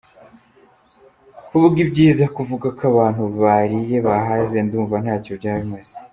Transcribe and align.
Kuvuga 1.47 1.77
ibyiza, 1.85 2.25
kuvuga 2.35 2.67
ko 2.77 2.81
abantu 2.91 3.23
bariye 3.41 3.97
bahaze 4.07 4.57
ndumva 4.65 4.95
ntacyo 5.03 5.33
byaba 5.39 5.59
bimaze. 5.63 5.93